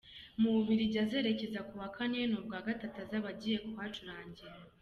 Mu 0.41 0.49
Bubiligi 0.55 0.97
azerekeza 1.05 1.59
kuwa 1.67 1.87
Kane, 1.95 2.19
ni 2.27 2.35
ubwa 2.39 2.59
gatatu 2.67 2.95
azaba 3.03 3.27
agiye 3.33 3.57
kuhacurangira. 3.65 4.53